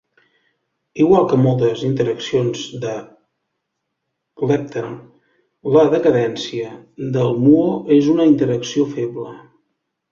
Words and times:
Igual 1.03 1.25
que 1.33 1.37
moltes 1.41 1.83
interaccions 1.89 2.63
de 2.87 2.95
lepton, 4.53 4.97
la 5.79 5.87
decadència 5.95 6.75
del 7.19 7.41
muó 7.47 7.65
és 8.01 8.11
una 8.17 8.29
interacció 8.35 8.93
feble. 8.99 9.31